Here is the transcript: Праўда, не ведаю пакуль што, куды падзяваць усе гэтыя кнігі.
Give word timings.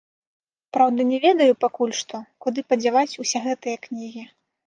Праўда, 0.75 1.01
не 1.09 1.19
ведаю 1.25 1.57
пакуль 1.65 1.93
што, 1.99 2.23
куды 2.45 2.59
падзяваць 2.73 3.19
усе 3.25 3.37
гэтыя 3.47 3.75
кнігі. 3.87 4.27